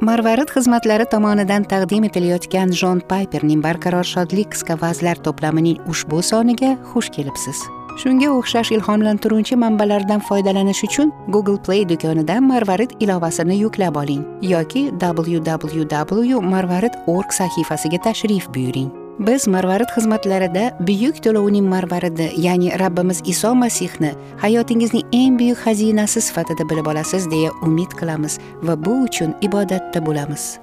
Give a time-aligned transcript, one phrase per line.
[0.00, 7.10] marvarid xizmatlari tomonidan taqdim etilayotgan jon payperning barqaror shodlik qisqa vazlar to'plamining ushbu soniga xush
[7.16, 7.64] kelibsiz.
[7.98, 14.22] Shunga o'xshash ilhomlantiruvchi manbalardan foydalanish uchun google play do'konidan marvarid ilovasini yuklab oling
[14.52, 18.90] yoki www marvarid org sahifasiga tashrif buyuring.
[19.18, 24.12] Biz marvarid xizmatlarida buyuk to'lovning marvaridi ya'ni rabbimiz iso masihni
[24.42, 30.58] hayotingizning eng buyuk xazinasi sifatida bilib olasiz deya umid qilamiz va bu uchun ibodatda bo'lamiz.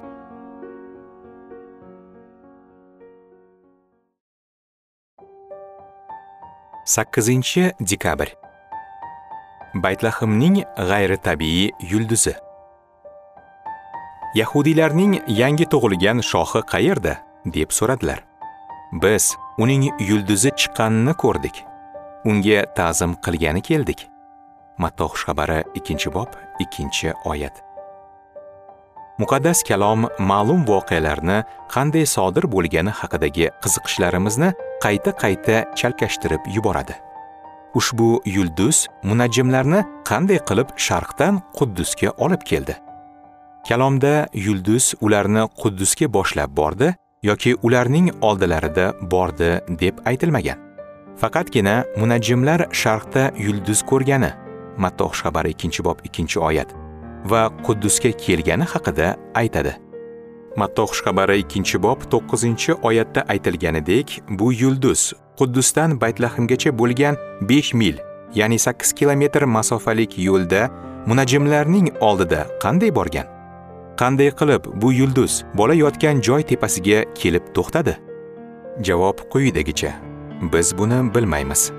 [6.84, 8.28] Sakkizinchi dekabr.
[9.74, 12.34] Baytlahimning g'ayritabiiy yulduzi.
[14.34, 17.26] Yahudiylarning yangi tug'ilgan shohi qayerda?
[17.54, 18.35] deb so'radilar.
[18.92, 21.64] Biz uning yulduzi chiqqanini ko'rdik.
[22.24, 24.08] Unga ta'zim qilgani keldik.
[24.78, 27.62] Matto xushxabari ikkinchi bob ikkinchi oyat.
[29.18, 31.38] Muqaddas kalom ma'lum voqealarni
[31.74, 34.50] qanday sodir bo'lgani haqidagi qiziqishlarimizni
[34.84, 36.94] qayta qayta chalkashtirib yuboradi.
[37.78, 42.76] Ushbu yulduz munajjimlarni qanday qilib sharqdan quddusga olib keldi?
[43.68, 46.94] Kalomda yulduz ularni quddusga boshlab bordi
[47.26, 50.58] yoki ularning oldilarida bordi deb aytilmagan.
[51.20, 54.30] Faqatgina munajjimlar sharqda yulduz ko'rgani
[54.84, 56.74] matto xushxabari ikkinchi bob ikkinchi oyat
[57.30, 59.74] va quddusga kelgani haqida aytadi.
[60.56, 67.16] Matto xushxabari ikkinchi bob to'qqizinchi oyatda aytilganidek bu yulduz quddusdan baytlahimgacha bo'lgan
[67.48, 67.96] besh mil
[68.34, 70.68] ya'ni sakkiz kilometr masofalik yo'lda
[71.06, 73.35] munajjimlarning oldida qanday borgan?
[73.96, 77.94] Qanday qilib bu yulduz bola yotgan joy tepasiga kelib to'xtadi?
[78.86, 79.92] Javob quyidagicha.
[80.52, 81.72] Biz buni bilmaymiz.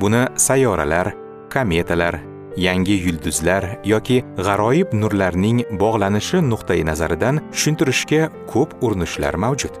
[0.00, 1.14] Buni sayyoralar
[1.52, 2.20] kometalar
[2.56, 9.74] yangi yulduzlar yoki g'aroyib nurlarning bog'lanishi nuqtai nazaridan tushuntirishga ko'p urinishlar mavjud.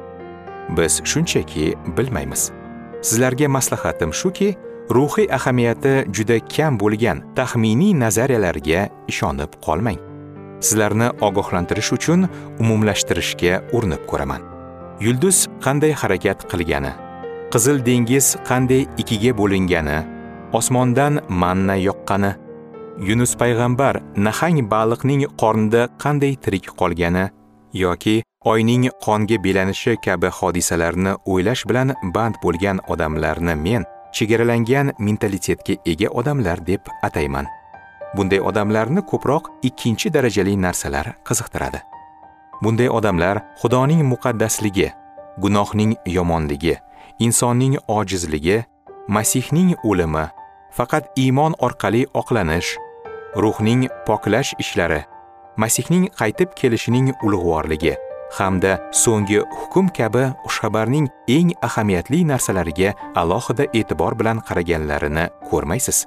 [0.76, 2.50] Biz shunchaki bilmaymiz.
[3.02, 4.56] Sizlarga maslahatim shuki
[4.90, 10.11] ruhiy ahamiyati juda kam bo'lgan taxminiy nazariyalarga ishonib qolmang.
[10.66, 12.28] Sizlarni ogohlantirish uchun
[12.62, 14.42] umumlashtirishga urinib ko'raman.
[15.04, 16.92] Yulduz qanday harakat qilgani
[17.52, 19.98] qizil dengiz qanday ikkiga bo'lingani
[20.58, 22.30] osmondan manna yoqqani
[23.08, 23.94] yunus payg'ambar
[24.26, 27.24] nahang baliqning qornida qanday tirik qolgani
[27.84, 28.16] yoki
[28.52, 33.82] oyning qonga belanishi kabi hodisalarni o'ylash bilan band bo'lgan odamlarni men
[34.16, 37.46] chegaralangan mentalitetga ega odamlar deb atayman.
[38.16, 41.80] Bunday odamlarni ko'proq ikkinchi darajali narsalar qiziqtiradi.
[42.62, 44.88] Bunday odamlar xudoning muqaddasligi
[45.42, 46.76] gunohning yomonligi
[47.18, 48.64] insonning ojizligi
[49.08, 50.26] masihning o'limi
[50.76, 52.70] faqat iymon orqali oqlanish
[53.42, 55.02] ruhning poklash ishlari
[55.56, 57.94] masihning qaytib kelishining ulug'vorligi
[58.38, 61.06] hamda so'nggi hukm kabi xushxabarning
[61.36, 66.06] eng ahamiyatli narsalariga alohida e'tibor bilan qaraganlarini ko'rmaysiz.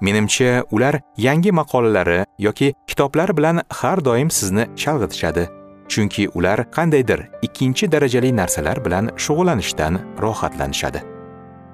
[0.00, 5.48] Menimcha ular yangi maqolalari yoki kitoblar bilan har doim sizni chalg'itishadi.
[5.88, 11.00] Chunki ular qandaydir ikkinchi darajali narsalar bilan shug'ullanishdan rohatlanishadi.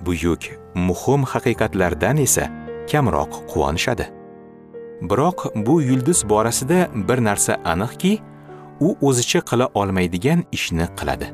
[0.06, 0.42] Buyuk
[0.74, 2.44] muhim haqiqatlardan esa
[2.90, 4.06] kamroq quvonishadi.
[5.10, 8.18] Biroq bu yulduz borasida bir narsa aniqki
[8.80, 11.26] u o'zicha qila olmaydigan ishni qiladi.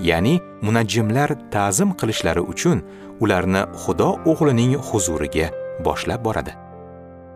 [0.00, 2.78] Ya'ni munajjimlar ta'zim qilishlari uchun
[3.20, 6.52] ularni xudo o'g'lining huzuriga boshlab boradi.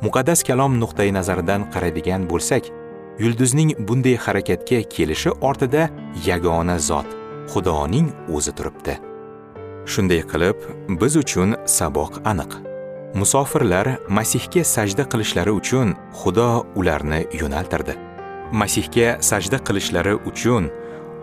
[0.04, 2.68] Muqaddas kalom nuqtai nazaridan qaraydigan bo'lsak
[3.18, 5.88] yulduzning bunday harakatga kelishi ortida
[6.28, 7.08] yagona zot
[7.52, 8.94] xudoning o'zi turibdi.
[9.92, 10.58] Shunday qilib
[11.00, 12.52] biz uchun saboq aniq.
[13.20, 13.86] Musofirlar
[14.18, 17.94] masihga sajda qilishlari uchun xudo ularni yo'naltirdi.
[18.60, 20.68] Masihga sajda qilishlari uchun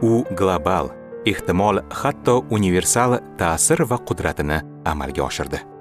[0.01, 0.89] u global
[1.25, 5.72] ehtimol hatto universal ta'sir va qudratini amalga oshirdi.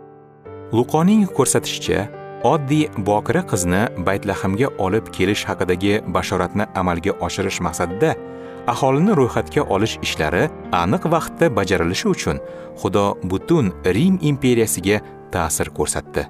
[0.72, 2.08] Luqoning ko'rsatishicha
[2.52, 8.10] oddiy bokira qizni baytlahimga olib kelish haqidagi bashoratni amalga oshirish maqsadida
[8.72, 10.44] aholini ro'yxatga olish ishlari
[10.82, 12.40] aniq vaqtda bajarilishi uchun
[12.80, 13.66] xudo butun
[13.96, 15.00] rim imperiyasiga
[15.34, 16.22] ta'sir ko'rsatdi.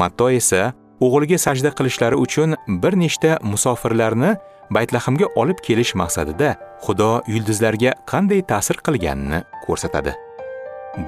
[0.00, 0.72] Matto esa
[1.06, 4.30] o'g'liga sajda qilishlari uchun bir nechta musofirlarni
[4.76, 6.54] baytlahimga olib kelish maqsadida
[6.84, 10.14] xudo yulduzlarga qanday ta'sir qilganini ko'rsatadi.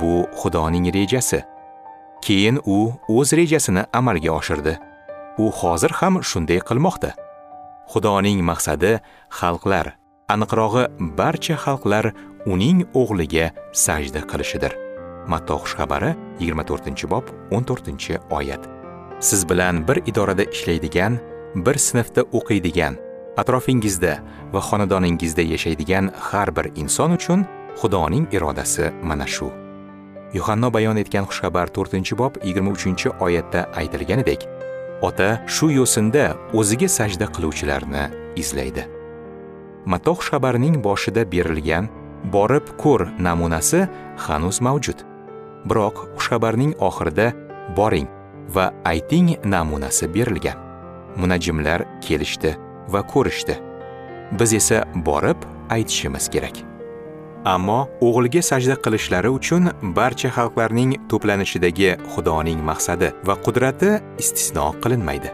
[0.00, 1.40] Bu xudoning rejasi.
[2.23, 4.79] Keyin u o'z rejasini amalga oshirdi.
[5.38, 7.11] U hozir ham shunday qilmoqda.
[7.93, 8.93] Xudoning maqsadi
[9.38, 9.87] xalqlar
[10.35, 10.85] aniqrog'i
[11.19, 12.12] barcha xalqlar
[12.53, 13.47] uning o'g'liga
[13.85, 14.73] sajda qilishidir.
[15.32, 18.62] Matto xushxabari 24 bob 14 oyat.
[19.20, 21.19] Siz bilan bir idorada ishlaydigan
[21.55, 22.94] bir sinfda o'qiydigan
[23.41, 24.12] atrofingizda
[24.53, 27.47] va xonadoningizda yashaydigan har bir inson uchun
[27.81, 29.68] xudoning irodasi mana shu.
[30.34, 34.48] Yuhanno bayon etgan xushxabar 4 bob 23 oyatda aytilganidek
[35.02, 38.04] ota shu yo'sinda o'ziga sajda qiluvchilarni
[38.36, 38.84] izlaydi.
[39.86, 41.88] Mato xushxabarining boshida berilgan
[42.32, 43.86] borib ko'r namunasi
[44.26, 44.98] hanuz mavjud.
[45.69, 47.32] Biroq xushxabarning oxirida
[47.76, 48.08] boring
[48.54, 50.58] va ayting namunasi berilgan.
[51.16, 52.56] Munajjimlar kelishdi
[52.92, 53.54] va ko'rishdi.
[54.38, 56.56] Biz esa borib aytishimiz kerak.
[57.44, 63.90] Ammo o'g'ilga sajda qilishlari uchun barcha xalqlarning to'planishidagi xudoning maqsadi va qudrati
[64.23, 65.31] istisno qilinmaydi.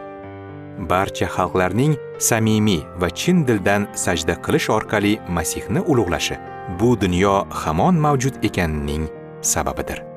[0.91, 1.93] Barcha xalqlarning
[2.29, 6.35] samimiy va chin dildan sajda qilish orqali masihni ulug'lashi
[6.79, 9.07] bu dunyo hamon mavjud ekanining
[9.41, 10.14] sababidir.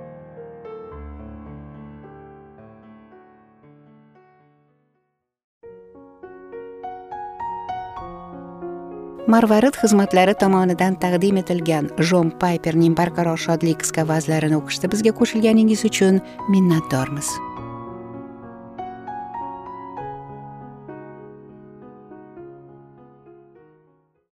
[9.29, 16.23] Marvarid xizmatlari tomonidan taqdim etilgan jon payperning barqaror shodlik qisqa vazlarini o'qishda bizga qo'shilganingiz uchun
[16.55, 17.29] minnatdormiz.